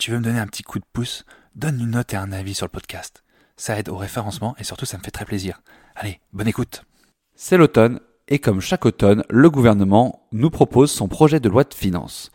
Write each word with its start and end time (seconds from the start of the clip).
Tu 0.00 0.10
veux 0.10 0.18
me 0.18 0.24
donner 0.24 0.40
un 0.40 0.46
petit 0.46 0.62
coup 0.62 0.78
de 0.78 0.84
pouce, 0.94 1.26
donne 1.54 1.78
une 1.78 1.90
note 1.90 2.14
et 2.14 2.16
un 2.16 2.32
avis 2.32 2.54
sur 2.54 2.64
le 2.64 2.70
podcast. 2.70 3.22
Ça 3.58 3.78
aide 3.78 3.90
au 3.90 3.96
référencement 3.96 4.56
et 4.58 4.64
surtout 4.64 4.86
ça 4.86 4.96
me 4.96 5.02
fait 5.02 5.10
très 5.10 5.26
plaisir. 5.26 5.60
Allez, 5.94 6.20
bonne 6.32 6.48
écoute. 6.48 6.84
C'est 7.34 7.58
l'automne 7.58 8.00
et 8.26 8.38
comme 8.38 8.62
chaque 8.62 8.86
automne, 8.86 9.24
le 9.28 9.50
gouvernement 9.50 10.26
nous 10.32 10.48
propose 10.48 10.90
son 10.90 11.06
projet 11.06 11.38
de 11.38 11.50
loi 11.50 11.64
de 11.64 11.74
finances. 11.74 12.30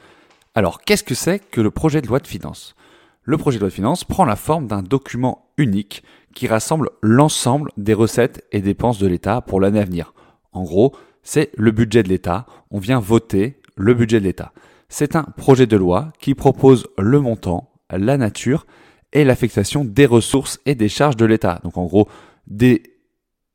Alors, 0.54 0.82
qu'est-ce 0.82 1.04
que 1.04 1.16
c'est 1.16 1.40
que 1.40 1.60
le 1.60 1.72
projet 1.72 2.02
de 2.02 2.08
loi 2.08 2.20
de 2.20 2.28
finances? 2.28 2.76
Le 3.24 3.38
projet 3.38 3.58
de 3.58 3.62
loi 3.62 3.70
de 3.70 3.74
finances 3.74 4.04
prend 4.04 4.26
la 4.26 4.36
forme 4.36 4.68
d'un 4.68 4.84
document 4.84 5.50
unique 5.58 6.04
qui 6.36 6.48
rassemble 6.48 6.92
l'ensemble 7.02 7.72
des 7.78 7.96
recettes 7.96 8.46
et 8.52 8.62
dépenses 8.62 9.00
de 9.00 9.08
l'État 9.08 9.42
pour 9.42 9.60
l'année 9.60 9.80
à 9.80 9.86
venir. 9.86 10.14
En 10.52 10.64
gros, 10.64 10.96
c'est 11.24 11.50
le 11.58 11.72
budget 11.72 12.04
de 12.04 12.10
l'État. 12.10 12.46
On 12.70 12.78
vient 12.78 13.00
voter 13.00 13.60
le 13.76 13.96
budget 13.96 14.20
de 14.20 14.26
l'État. 14.26 14.54
C'est 14.98 15.18
un 15.18 15.24
projet 15.24 15.68
de 15.68 15.76
loi 15.76 16.14
qui 16.20 16.36
propose 16.36 16.88
le 16.98 17.20
montant, 17.20 17.70
la 17.90 18.16
nature 18.16 18.66
et 19.12 19.26
l'affectation 19.26 19.84
des 19.84 20.06
ressources 20.06 20.62
et 20.66 20.74
des 20.74 20.88
charges 20.88 21.18
de 21.18 21.26
l'État. 21.26 21.60
Donc 21.66 21.76
en 21.76 21.84
gros, 21.84 22.08
des 22.48 22.82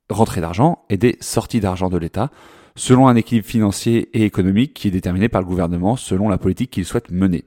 rentrées 0.07 0.39
d'argent 0.39 0.85
et 0.91 0.97
des 0.97 1.17
sorties 1.19 1.59
d'argent 1.59 1.89
de 1.89 1.97
l'État, 1.97 2.29
selon 2.75 3.07
un 3.07 3.15
équilibre 3.15 3.47
financier 3.47 4.15
et 4.15 4.23
économique 4.23 4.75
qui 4.75 4.89
est 4.89 4.91
déterminé 4.91 5.29
par 5.29 5.41
le 5.41 5.47
gouvernement 5.47 5.95
selon 5.95 6.29
la 6.29 6.37
politique 6.37 6.69
qu'il 6.69 6.85
souhaite 6.85 7.09
mener. 7.09 7.45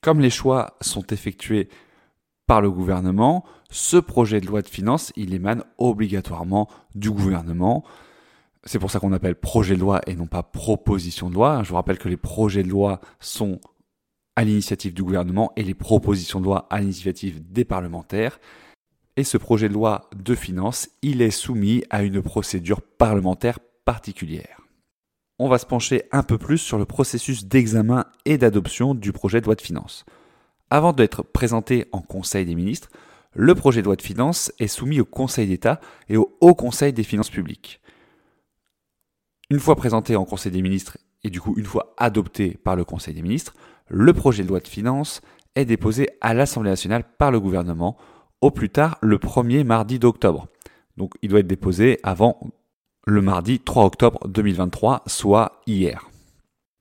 Comme 0.00 0.20
les 0.20 0.30
choix 0.30 0.76
sont 0.80 1.04
effectués 1.08 1.68
par 2.46 2.60
le 2.60 2.70
gouvernement, 2.70 3.44
ce 3.68 3.96
projet 3.96 4.40
de 4.40 4.46
loi 4.46 4.62
de 4.62 4.68
finances, 4.68 5.12
il 5.16 5.34
émane 5.34 5.64
obligatoirement 5.78 6.68
du 6.94 7.10
gouvernement. 7.10 7.82
C'est 8.66 8.78
pour 8.78 8.90
ça 8.90 8.98
qu'on 8.98 9.12
appelle 9.12 9.34
projet 9.34 9.74
de 9.74 9.80
loi 9.80 10.00
et 10.06 10.16
non 10.16 10.26
pas 10.26 10.42
proposition 10.42 11.28
de 11.28 11.34
loi. 11.34 11.62
Je 11.62 11.68
vous 11.68 11.74
rappelle 11.74 11.98
que 11.98 12.08
les 12.08 12.16
projets 12.16 12.62
de 12.62 12.68
loi 12.68 13.00
sont 13.20 13.60
à 14.36 14.44
l'initiative 14.44 14.94
du 14.94 15.02
gouvernement 15.02 15.52
et 15.56 15.62
les 15.62 15.74
propositions 15.74 16.40
de 16.40 16.46
loi 16.46 16.66
à 16.70 16.80
l'initiative 16.80 17.40
des 17.52 17.64
parlementaires. 17.64 18.40
Et 19.16 19.24
ce 19.24 19.36
projet 19.36 19.68
de 19.68 19.74
loi 19.74 20.08
de 20.16 20.34
finances, 20.34 20.88
il 21.02 21.22
est 21.22 21.30
soumis 21.30 21.84
à 21.90 22.02
une 22.02 22.22
procédure 22.22 22.80
parlementaire 22.82 23.60
particulière. 23.84 24.60
On 25.38 25.48
va 25.48 25.58
se 25.58 25.66
pencher 25.66 26.04
un 26.10 26.22
peu 26.22 26.38
plus 26.38 26.58
sur 26.58 26.78
le 26.78 26.84
processus 26.84 27.46
d'examen 27.46 28.06
et 28.24 28.38
d'adoption 28.38 28.94
du 28.94 29.12
projet 29.12 29.40
de 29.40 29.46
loi 29.46 29.54
de 29.54 29.60
finances. 29.60 30.04
Avant 30.70 30.92
d'être 30.92 31.22
présenté 31.22 31.86
en 31.92 32.00
Conseil 32.00 32.46
des 32.46 32.54
ministres, 32.54 32.88
le 33.34 33.54
projet 33.54 33.82
de 33.82 33.86
loi 33.86 33.96
de 33.96 34.02
finances 34.02 34.52
est 34.58 34.68
soumis 34.68 35.00
au 35.00 35.04
Conseil 35.04 35.48
d'État 35.48 35.80
et 36.08 36.16
au 36.16 36.36
Haut 36.40 36.54
Conseil 36.54 36.92
des 36.92 37.02
finances 37.02 37.30
publiques. 37.30 37.80
Une 39.50 39.60
fois 39.60 39.76
présenté 39.76 40.16
en 40.16 40.24
Conseil 40.24 40.52
des 40.52 40.62
ministres 40.62 40.98
et 41.22 41.30
du 41.30 41.40
coup 41.40 41.54
une 41.56 41.64
fois 41.64 41.94
adopté 41.96 42.58
par 42.62 42.76
le 42.76 42.84
Conseil 42.84 43.14
des 43.14 43.22
ministres, 43.22 43.54
le 43.88 44.12
projet 44.12 44.42
de 44.42 44.48
loi 44.48 44.60
de 44.60 44.68
finances 44.68 45.20
est 45.54 45.64
déposé 45.64 46.08
à 46.20 46.34
l'Assemblée 46.34 46.70
nationale 46.70 47.04
par 47.18 47.30
le 47.30 47.40
gouvernement 47.40 47.96
au 48.40 48.50
plus 48.50 48.70
tard 48.70 48.98
le 49.00 49.18
premier 49.18 49.64
mardi 49.64 49.98
d'octobre. 49.98 50.48
Donc 50.96 51.14
il 51.22 51.28
doit 51.28 51.40
être 51.40 51.46
déposé 51.46 51.98
avant 52.02 52.38
le 53.06 53.20
mardi 53.20 53.60
3 53.60 53.84
octobre 53.84 54.26
2023, 54.28 55.02
soit 55.06 55.60
hier. 55.66 56.08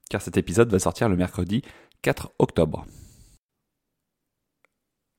Car 0.09 0.21
cet 0.21 0.37
épisode 0.37 0.71
va 0.71 0.79
sortir 0.79 1.09
le 1.09 1.17
mercredi 1.17 1.63
4 2.01 2.31
octobre. 2.39 2.85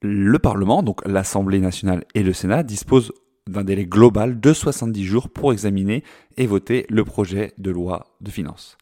Le 0.01 0.39
Parlement, 0.39 0.83
donc 0.83 1.07
l'Assemblée 1.07 1.61
nationale 1.61 2.05
et 2.15 2.23
le 2.23 2.33
Sénat, 2.33 2.63
disposent 2.63 3.13
d'un 3.49 3.65
délai 3.65 3.87
global 3.87 4.41
de 4.41 4.53
70 4.53 5.05
jours 5.05 5.29
pour 5.29 5.53
examiner 5.53 6.03
et 6.37 6.47
voter 6.47 6.87
le 6.89 7.05
projet 7.05 7.53
de 7.59 7.71
loi 7.71 8.07
de 8.21 8.31
finances. 8.31 8.79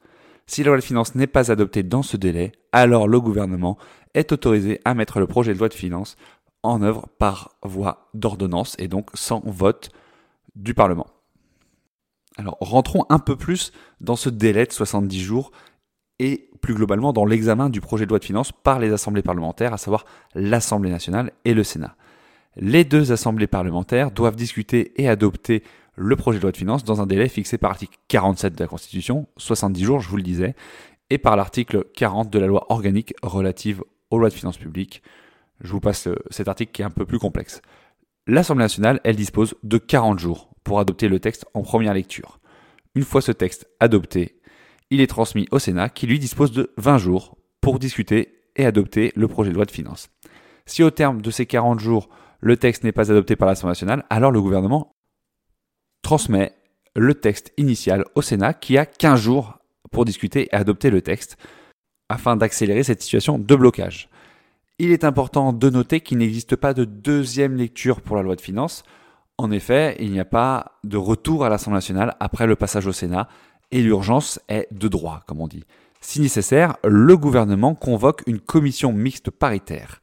Si 0.46 0.62
la 0.62 0.68
loi 0.68 0.76
de 0.76 0.82
finances 0.82 1.14
n'est 1.14 1.26
pas 1.26 1.50
adoptée 1.50 1.82
dans 1.82 2.02
ce 2.02 2.16
délai, 2.16 2.52
alors 2.72 3.08
le 3.08 3.20
gouvernement 3.20 3.78
est 4.14 4.32
autorisé 4.32 4.80
à 4.84 4.94
mettre 4.94 5.20
le 5.20 5.26
projet 5.26 5.54
de 5.54 5.58
loi 5.58 5.68
de 5.68 5.74
finances 5.74 6.16
en 6.62 6.82
œuvre 6.82 7.08
par 7.18 7.56
voie 7.62 8.08
d'ordonnance 8.14 8.76
et 8.78 8.88
donc 8.88 9.10
sans 9.14 9.42
vote 9.44 9.90
du 10.54 10.74
Parlement. 10.74 11.06
Alors 12.36 12.56
rentrons 12.60 13.04
un 13.08 13.18
peu 13.18 13.36
plus 13.36 13.72
dans 14.00 14.16
ce 14.16 14.28
délai 14.28 14.66
de 14.66 14.72
70 14.72 15.20
jours 15.20 15.52
et 16.18 16.50
plus 16.60 16.74
globalement 16.74 17.12
dans 17.12 17.24
l'examen 17.24 17.68
du 17.68 17.80
projet 17.80 18.04
de 18.04 18.10
loi 18.10 18.20
de 18.20 18.24
finances 18.24 18.52
par 18.52 18.78
les 18.78 18.92
assemblées 18.92 19.22
parlementaires, 19.22 19.74
à 19.74 19.78
savoir 19.78 20.04
l'Assemblée 20.34 20.90
nationale 20.90 21.32
et 21.44 21.52
le 21.52 21.64
Sénat. 21.64 21.96
Les 22.56 22.84
deux 22.84 23.12
assemblées 23.12 23.46
parlementaires 23.46 24.10
doivent 24.10 24.36
discuter 24.36 24.92
et 25.00 25.08
adopter 25.08 25.62
le 25.94 26.16
projet 26.16 26.38
de 26.38 26.42
loi 26.42 26.52
de 26.52 26.56
finances 26.56 26.84
dans 26.84 27.00
un 27.00 27.06
délai 27.06 27.28
fixé 27.28 27.58
par 27.58 27.70
l'article 27.70 27.98
47 28.08 28.54
de 28.54 28.60
la 28.60 28.66
Constitution, 28.66 29.26
70 29.36 29.84
jours, 29.84 30.00
je 30.00 30.08
vous 30.08 30.16
le 30.16 30.22
disais, 30.22 30.54
et 31.10 31.18
par 31.18 31.36
l'article 31.36 31.84
40 31.94 32.30
de 32.30 32.38
la 32.38 32.46
loi 32.46 32.66
organique 32.70 33.14
relative 33.22 33.82
aux 34.10 34.18
lois 34.18 34.28
de 34.28 34.34
finances 34.34 34.58
publiques. 34.58 35.02
Je 35.60 35.70
vous 35.72 35.80
passe 35.80 36.06
euh, 36.08 36.16
cet 36.30 36.48
article 36.48 36.72
qui 36.72 36.82
est 36.82 36.86
un 36.86 36.90
peu 36.90 37.06
plus 37.06 37.18
complexe. 37.18 37.60
L'Assemblée 38.26 38.64
nationale, 38.64 39.00
elle 39.04 39.16
dispose 39.16 39.54
de 39.62 39.78
40 39.78 40.18
jours 40.18 40.50
pour 40.64 40.80
adopter 40.80 41.08
le 41.08 41.20
texte 41.20 41.46
en 41.54 41.62
première 41.62 41.94
lecture. 41.94 42.38
Une 42.94 43.04
fois 43.04 43.20
ce 43.20 43.32
texte 43.32 43.68
adopté, 43.80 44.40
il 44.90 45.00
est 45.00 45.06
transmis 45.06 45.46
au 45.50 45.58
Sénat 45.58 45.88
qui 45.88 46.06
lui 46.06 46.18
dispose 46.18 46.52
de 46.52 46.72
20 46.76 46.98
jours 46.98 47.36
pour 47.60 47.78
discuter 47.78 48.42
et 48.56 48.66
adopter 48.66 49.12
le 49.16 49.28
projet 49.28 49.50
de 49.50 49.54
loi 49.54 49.64
de 49.64 49.70
finances. 49.70 50.10
Si 50.66 50.82
au 50.82 50.90
terme 50.90 51.22
de 51.22 51.30
ces 51.30 51.46
40 51.46 51.80
jours, 51.80 52.08
le 52.42 52.56
texte 52.56 52.84
n'est 52.84 52.92
pas 52.92 53.10
adopté 53.10 53.36
par 53.36 53.48
l'Assemblée 53.48 53.70
nationale, 53.70 54.04
alors 54.10 54.32
le 54.32 54.42
gouvernement 54.42 54.96
transmet 56.02 56.52
le 56.94 57.14
texte 57.14 57.52
initial 57.56 58.04
au 58.14 58.22
Sénat 58.22 58.52
qui 58.52 58.76
a 58.76 58.84
15 58.84 59.20
jours 59.20 59.58
pour 59.90 60.04
discuter 60.04 60.46
et 60.46 60.54
adopter 60.54 60.90
le 60.90 61.00
texte 61.00 61.36
afin 62.08 62.36
d'accélérer 62.36 62.82
cette 62.82 63.00
situation 63.00 63.38
de 63.38 63.54
blocage. 63.54 64.10
Il 64.78 64.90
est 64.90 65.04
important 65.04 65.52
de 65.52 65.70
noter 65.70 66.00
qu'il 66.00 66.18
n'existe 66.18 66.56
pas 66.56 66.74
de 66.74 66.84
deuxième 66.84 67.56
lecture 67.56 68.00
pour 68.00 68.16
la 68.16 68.22
loi 68.22 68.34
de 68.34 68.40
finances. 68.40 68.82
En 69.38 69.50
effet, 69.52 69.96
il 70.00 70.10
n'y 70.10 70.20
a 70.20 70.24
pas 70.24 70.78
de 70.82 70.96
retour 70.96 71.44
à 71.44 71.48
l'Assemblée 71.48 71.76
nationale 71.76 72.16
après 72.18 72.46
le 72.46 72.56
passage 72.56 72.86
au 72.86 72.92
Sénat 72.92 73.28
et 73.70 73.80
l'urgence 73.80 74.40
est 74.48 74.66
de 74.72 74.88
droit, 74.88 75.22
comme 75.26 75.40
on 75.40 75.48
dit. 75.48 75.64
Si 76.00 76.20
nécessaire, 76.20 76.76
le 76.84 77.16
gouvernement 77.16 77.76
convoque 77.76 78.22
une 78.26 78.40
commission 78.40 78.92
mixte 78.92 79.30
paritaire 79.30 80.00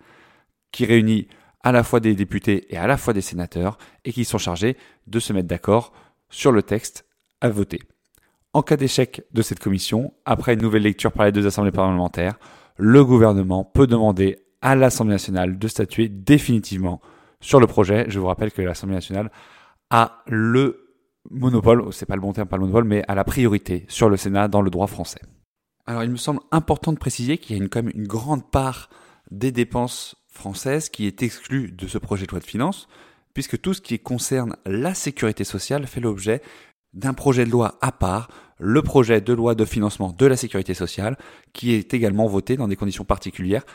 qui 0.72 0.86
réunit 0.86 1.28
à 1.62 1.72
la 1.72 1.84
fois 1.84 2.00
des 2.00 2.16
députés 2.16 2.74
et 2.74 2.78
à 2.78 2.88
la 2.88 2.98
fois 2.98 3.14
des 3.14 3.22
sénateurs 3.22 3.78
et 4.06 4.14
qui 4.14 4.26
sont 4.26 4.38
chargés 4.38 4.78
de 5.08 5.20
se 5.20 5.34
mettre 5.34 5.48
d'accord 5.48 5.94
sur 6.30 6.52
le 6.52 6.64
texte 6.64 7.06
à 7.42 7.50
voter. 7.50 7.82
En 8.54 8.62
cas 8.62 8.78
d'échec 8.78 9.24
de 9.32 9.42
cette 9.42 9.60
commission, 9.60 10.14
après 10.26 10.54
une 10.54 10.62
nouvelle 10.62 10.84
lecture 10.84 11.12
par 11.12 11.26
les 11.26 11.32
deux 11.32 11.46
assemblées 11.46 11.72
parlementaires, 11.72 12.40
le 12.78 13.04
gouvernement 13.06 13.64
peut 13.64 13.88
demander 13.88 14.40
à 14.62 14.76
l'Assemblée 14.76 15.14
nationale 15.14 15.60
de 15.60 15.68
statuer 15.68 16.10
définitivement 16.10 17.02
sur 17.42 17.60
le 17.60 17.68
projet. 17.68 18.06
Je 18.10 18.20
vous 18.20 18.28
rappelle 18.28 18.52
que 18.52 18.62
l'Assemblée 18.62 18.96
nationale 18.96 19.32
a 19.90 20.24
le 20.28 20.96
monopole, 21.30 21.92
c'est 21.92 22.06
pas 22.06 22.16
le 22.16 22.22
bon 22.22 22.34
terme, 22.34 22.48
pas 22.48 22.58
le 22.58 22.62
monopole, 22.62 22.86
mais 22.86 23.04
a 23.08 23.16
la 23.16 23.24
priorité 23.24 23.86
sur 23.88 24.10
le 24.10 24.18
Sénat 24.18 24.48
dans 24.48 24.62
le 24.62 24.70
droit 24.70 24.88
français. 24.88 25.22
Alors 25.86 26.04
il 26.04 26.12
me 26.12 26.18
semble 26.18 26.40
important 26.52 26.94
de 26.94 26.98
préciser 26.98 27.38
qu'il 27.38 27.58
y 27.58 27.62
a 27.62 27.68
quand 27.68 27.84
même 27.84 27.92
une 27.96 28.08
grande 28.08 28.50
part 28.50 28.90
des 29.32 29.52
dépenses 29.52 30.16
françaises 30.40 30.90
qui 30.90 31.06
est 31.06 31.22
exclue 31.22 31.72
de 31.72 31.88
ce 31.88 31.98
projet 31.98 32.26
de 32.26 32.32
loi 32.32 32.40
de 32.40 32.46
finances, 32.46 32.88
puisque 33.34 33.62
tout 33.62 33.74
ce 33.74 33.82
qui 33.82 34.00
concerne 34.00 34.56
la 34.66 34.94
sécurité 34.94 35.44
sociale 35.44 35.86
fait 35.86 36.02
l'objet 36.02 36.42
d'un 36.94 37.14
projet 37.14 37.46
de 37.46 37.52
loi 37.52 37.78
à 37.82 37.92
part, 37.92 38.30
le 38.58 38.82
projet 38.82 39.22
de 39.22 39.34
loi 39.34 39.56
de 39.56 39.66
financement 39.66 40.12
de 40.12 40.26
la 40.26 40.36
sécurité 40.36 40.74
sociale, 40.74 41.18
qui 41.54 41.74
est 41.74 41.94
également 41.94 42.28
voté 42.28 42.58
dans 42.58 42.68
des 42.68 42.76
conditions 42.76 43.06
particulières 43.06 43.66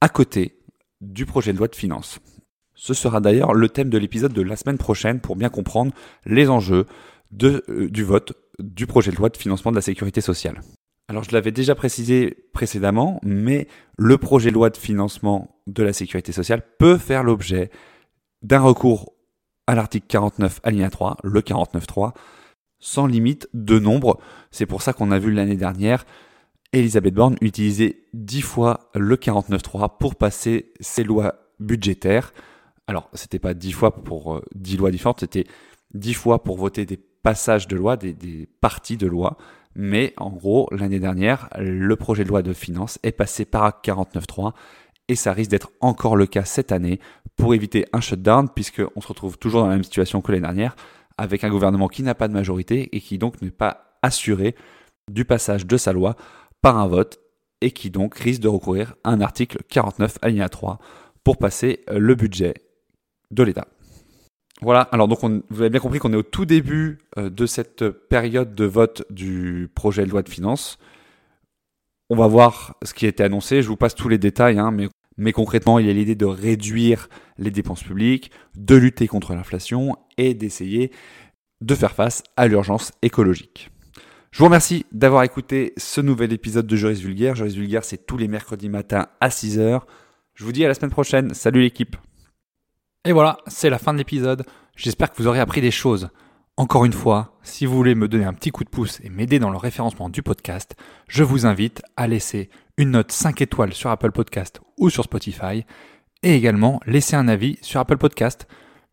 à 0.00 0.08
côté 0.08 0.60
du 1.00 1.26
projet 1.26 1.52
de 1.52 1.58
loi 1.58 1.68
de 1.68 1.76
finances. 1.76 2.20
Ce 2.74 2.94
sera 2.94 3.20
d'ailleurs 3.20 3.54
le 3.54 3.68
thème 3.68 3.90
de 3.90 3.98
l'épisode 3.98 4.32
de 4.32 4.42
la 4.42 4.56
semaine 4.56 4.78
prochaine 4.78 5.20
pour 5.20 5.36
bien 5.36 5.48
comprendre 5.48 5.92
les 6.24 6.48
enjeux 6.48 6.86
euh, 7.42 7.88
du 7.88 8.04
vote 8.04 8.32
du 8.58 8.86
projet 8.86 9.10
de 9.10 9.16
loi 9.16 9.28
de 9.28 9.36
financement 9.36 9.70
de 9.70 9.76
la 9.76 9.82
sécurité 9.82 10.20
sociale. 10.20 10.60
Alors 11.08 11.22
je 11.24 11.32
l'avais 11.32 11.52
déjà 11.52 11.74
précisé 11.74 12.48
précédemment, 12.52 13.20
mais 13.22 13.68
le 13.98 14.16
projet 14.16 14.50
de 14.50 14.54
loi 14.54 14.70
de 14.70 14.76
financement 14.76 15.60
de 15.66 15.82
la 15.82 15.92
sécurité 15.92 16.32
sociale 16.32 16.62
peut 16.78 16.96
faire 16.96 17.22
l'objet 17.22 17.70
d'un 18.42 18.60
recours 18.60 19.12
à 19.66 19.74
l'article 19.74 20.06
49 20.08 20.60
alinéa 20.62 20.90
3, 20.90 21.18
le 21.22 21.40
49.3, 21.40 22.12
sans 22.78 23.06
limite 23.06 23.48
de 23.54 23.78
nombre. 23.78 24.18
C'est 24.50 24.66
pour 24.66 24.82
ça 24.82 24.92
qu'on 24.92 25.10
a 25.10 25.18
vu 25.18 25.32
l'année 25.32 25.56
dernière 25.56 26.04
Elisabeth 26.74 27.14
Borne 27.14 27.36
utiliser 27.40 28.04
10 28.14 28.40
fois 28.42 28.90
le 28.94 29.16
49.3 29.16 29.96
pour 29.98 30.16
passer 30.16 30.72
ses 30.80 31.04
lois 31.04 31.36
budgétaires. 31.60 32.34
Alors, 32.86 33.08
c'était 33.14 33.38
pas 33.38 33.54
10 33.54 33.72
fois 33.72 34.02
pour 34.02 34.42
10 34.54 34.74
euh, 34.74 34.78
lois 34.78 34.90
différentes, 34.90 35.20
c'était 35.20 35.46
10 35.94 36.14
fois 36.14 36.42
pour 36.42 36.56
voter 36.56 36.84
des 36.84 36.96
passages 36.96 37.68
de 37.68 37.76
loi, 37.76 37.96
des, 37.96 38.12
des 38.12 38.48
parties 38.60 38.96
de 38.96 39.06
loi. 39.06 39.38
Mais 39.74 40.14
en 40.16 40.30
gros, 40.30 40.68
l'année 40.70 41.00
dernière, 41.00 41.48
le 41.58 41.96
projet 41.96 42.24
de 42.24 42.28
loi 42.28 42.42
de 42.42 42.52
finances 42.52 42.98
est 43.02 43.12
passé 43.12 43.44
par 43.44 43.80
49.3 43.82 44.52
et 45.08 45.16
ça 45.16 45.32
risque 45.32 45.50
d'être 45.50 45.72
encore 45.80 46.16
le 46.16 46.26
cas 46.26 46.44
cette 46.44 46.72
année 46.72 47.00
pour 47.36 47.54
éviter 47.54 47.84
un 47.92 48.00
shutdown 48.00 48.48
puisqu'on 48.48 49.00
se 49.00 49.08
retrouve 49.08 49.38
toujours 49.38 49.62
dans 49.62 49.68
la 49.68 49.74
même 49.74 49.84
situation 49.84 50.20
que 50.20 50.32
l'année 50.32 50.42
dernière 50.42 50.76
avec 51.18 51.44
un 51.44 51.50
gouvernement 51.50 51.88
qui 51.88 52.02
n'a 52.02 52.14
pas 52.14 52.28
de 52.28 52.32
majorité 52.32 52.94
et 52.96 53.00
qui 53.00 53.18
donc 53.18 53.40
n'est 53.42 53.50
pas 53.50 53.98
assuré 54.02 54.54
du 55.10 55.24
passage 55.24 55.66
de 55.66 55.76
sa 55.76 55.92
loi 55.92 56.16
par 56.62 56.78
un 56.78 56.86
vote 56.86 57.18
et 57.60 57.70
qui 57.70 57.90
donc 57.90 58.16
risque 58.16 58.40
de 58.40 58.48
recourir 58.48 58.94
à 59.04 59.10
un 59.10 59.20
article 59.20 59.58
49 59.68 60.18
alinéa 60.22 60.48
3 60.48 60.78
pour 61.22 61.38
passer 61.38 61.84
le 61.90 62.14
budget 62.14 62.54
de 63.30 63.42
l'État. 63.42 63.66
Voilà, 64.62 64.82
alors 64.82 65.08
donc 65.08 65.20
vous 65.50 65.60
avez 65.60 65.70
bien 65.70 65.80
compris 65.80 65.98
qu'on 65.98 66.12
est 66.12 66.16
au 66.16 66.22
tout 66.22 66.46
début 66.46 66.98
euh, 67.18 67.28
de 67.28 67.46
cette 67.46 67.88
période 67.88 68.54
de 68.54 68.64
vote 68.64 69.04
du 69.10 69.68
projet 69.74 70.04
de 70.04 70.10
loi 70.10 70.22
de 70.22 70.28
finances. 70.28 70.78
On 72.08 72.16
va 72.16 72.26
voir 72.26 72.76
ce 72.84 72.94
qui 72.94 73.06
a 73.06 73.08
été 73.08 73.24
annoncé, 73.24 73.62
je 73.62 73.68
vous 73.68 73.76
passe 73.76 73.94
tous 73.94 74.08
les 74.08 74.18
détails, 74.18 74.58
hein, 74.58 74.70
mais, 74.70 74.88
mais 75.16 75.32
concrètement 75.32 75.78
il 75.78 75.86
y 75.86 75.90
a 75.90 75.92
l'idée 75.92 76.14
de 76.14 76.26
réduire 76.26 77.08
les 77.36 77.50
dépenses 77.50 77.82
publiques, 77.82 78.30
de 78.56 78.76
lutter 78.76 79.08
contre 79.08 79.34
l'inflation 79.34 79.96
et 80.18 80.34
d'essayer 80.34 80.92
de 81.60 81.74
faire 81.74 81.92
face 81.92 82.22
à 82.36 82.46
l'urgence 82.46 82.92
écologique. 83.02 83.70
Je 84.30 84.38
vous 84.38 84.46
remercie 84.46 84.84
d'avoir 84.90 85.22
écouté 85.22 85.72
ce 85.76 86.00
nouvel 86.00 86.32
épisode 86.32 86.66
de 86.66 86.74
Juris 86.74 87.00
Vulgaire. 87.00 87.36
Juris 87.36 87.54
Vulgaire, 87.54 87.84
c'est 87.84 88.04
tous 88.04 88.16
les 88.16 88.26
mercredis 88.26 88.68
matins 88.68 89.06
à 89.20 89.28
6h. 89.28 89.82
Je 90.34 90.44
vous 90.44 90.50
dis 90.50 90.64
à 90.64 90.68
la 90.68 90.74
semaine 90.74 90.90
prochaine. 90.90 91.32
Salut 91.34 91.60
l'équipe. 91.60 91.96
Et 93.04 93.12
voilà, 93.12 93.36
c'est 93.46 93.68
la 93.68 93.78
fin 93.78 93.92
de 93.92 93.98
l'épisode. 93.98 94.44
J'espère 94.76 95.12
que 95.12 95.16
vous 95.18 95.28
aurez 95.28 95.40
appris 95.40 95.60
des 95.60 95.70
choses. 95.70 96.08
Encore 96.56 96.84
une 96.84 96.92
fois, 96.92 97.36
si 97.42 97.66
vous 97.66 97.76
voulez 97.76 97.94
me 97.94 98.08
donner 98.08 98.24
un 98.24 98.32
petit 98.32 98.50
coup 98.50 98.64
de 98.64 98.70
pouce 98.70 99.00
et 99.02 99.10
m'aider 99.10 99.38
dans 99.38 99.50
le 99.50 99.58
référencement 99.58 100.08
du 100.08 100.22
podcast, 100.22 100.74
je 101.06 101.22
vous 101.22 101.44
invite 101.44 101.82
à 101.96 102.06
laisser 102.06 102.48
une 102.78 102.92
note 102.92 103.12
5 103.12 103.42
étoiles 103.42 103.74
sur 103.74 103.90
Apple 103.90 104.12
Podcast 104.12 104.60
ou 104.78 104.88
sur 104.88 105.04
Spotify 105.04 105.66
et 106.22 106.34
également 106.34 106.80
laisser 106.86 107.14
un 107.16 107.28
avis 107.28 107.58
sur 107.60 107.80
Apple 107.80 107.98
Podcast. 107.98 108.46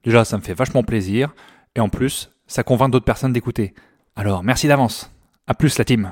Déjà, 0.04 0.26
ça 0.26 0.38
me 0.38 0.42
fait 0.42 0.54
vachement 0.54 0.84
plaisir 0.84 1.34
et 1.76 1.80
en 1.80 1.88
plus, 1.88 2.32
ça 2.48 2.64
convainc 2.64 2.92
d'autres 2.92 3.06
personnes 3.06 3.34
d'écouter. 3.34 3.74
Alors, 4.16 4.44
merci 4.44 4.68
d'avance. 4.68 5.10
À 5.48 5.54
plus 5.54 5.78
la 5.78 5.86
team. 5.86 6.12